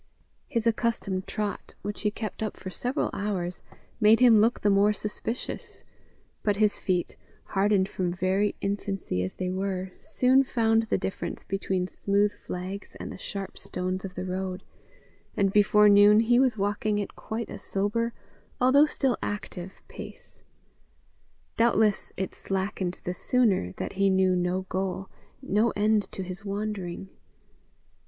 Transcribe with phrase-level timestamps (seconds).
[0.47, 3.61] His accustomed trot, which he kept up for several hours,
[3.99, 5.83] made him look the more suspicious;
[6.41, 11.85] but his feet, hardened from very infancy as they were, soon found the difference between
[11.85, 14.63] the smooth flags and the sharp stones of the road,
[15.37, 18.11] and before noon he was walking at quite a sober,
[18.59, 20.41] although still active, pace.
[21.57, 25.11] Doubtless it slackened the sooner that he knew no goal,
[25.43, 27.09] no end to his wandering.